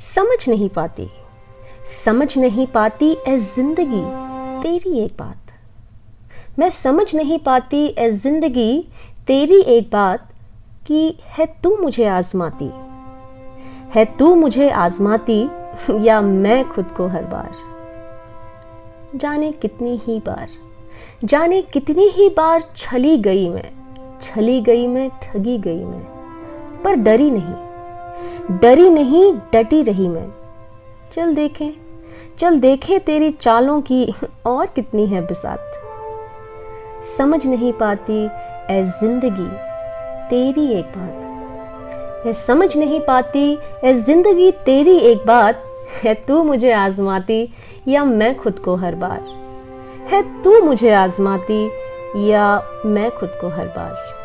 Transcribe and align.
समझ 0.00 0.48
नहीं 0.48 0.68
पाती। 0.68 1.10
समझ 2.04 2.38
नहीं 2.38 2.66
पाती 2.66 3.16
ए 3.28 3.38
ज़िंदगी 3.38 4.02
तेरी 4.62 4.98
एक 4.98 5.12
बात। 5.18 5.36
मैं 6.58 6.70
समझ 6.70 7.14
नहीं 7.14 7.38
पाती 7.38 7.94
ए 7.98 8.10
ज़िंदगी 8.10 8.88
तेरी 9.26 9.60
एक 9.60 9.90
बात 9.90 10.32
कि 10.86 11.18
है 11.24 11.46
तू 11.46 11.76
मुझे 11.76 12.06
आजमाती। 12.06 12.70
है 13.94 14.04
तू 14.04 14.34
मुझे 14.34 14.70
आजमाती 14.70 15.50
या 16.06 16.20
मैं 16.20 16.68
खुद 16.68 16.84
को 16.84 17.06
हर 17.06 17.24
बार। 17.24 17.52
जाने 19.16 19.52
कितनी 19.52 20.00
ही 20.06 20.18
बार। 20.18 20.48
जाने 21.24 21.62
कितनी 21.62 22.08
ही 22.08 22.28
बार 22.28 22.64
छली 22.76 23.16
गई 23.18 23.48
मैं। 23.48 23.70
छली 24.22 24.60
गई 24.60 24.86
मैं, 24.86 25.10
ठगी 25.22 25.58
गई 25.58 25.84
मैं। 25.84 26.02
पर 26.84 26.94
डरी 26.94 27.30
नहीं। 27.30 27.69
डरी 28.50 28.88
नहीं, 28.90 29.32
डटी 29.54 29.82
रही 29.82 30.08
मैं। 30.08 30.28
चल 31.12 31.34
देखें 31.34 31.70
चल 32.38 32.58
देखें 32.60 33.00
तेरी 33.00 33.30
चालों 33.30 33.80
की 33.80 34.14
और 34.46 34.66
कितनी 34.66 35.06
है 35.06 35.26
बिसात। 35.26 35.58
समझ 37.18 37.46
नहीं 37.46 37.72
पाती 37.72 38.24
ए 38.70 38.82
ज़िंदगी, 39.00 39.48
तेरी 40.28 40.66
एक 40.72 40.84
बात। 40.84 42.26
मैं 42.26 42.32
समझ 42.32 42.76
नहीं 42.76 43.00
पाती 43.00 43.58
ए 43.84 43.94
ज़िंदगी, 43.94 44.50
तेरी 44.50 44.96
एक 44.98 45.26
बात। 45.26 45.62
है 46.04 46.14
तू 46.14 46.42
मुझे 46.42 46.72
आजमाती, 46.72 47.52
या 47.88 48.04
मैं 48.04 48.36
खुद 48.36 48.58
को 48.58 48.76
हर 48.76 48.94
बार? 48.94 49.20
है 50.08 50.42
तू 50.42 50.62
मुझे 50.62 50.92
आजमाती, 50.92 51.66
या 52.16 52.62
मैं 52.86 53.10
खुद 53.10 53.38
को 53.40 53.48
हर 53.48 53.66
बार? 53.66 54.19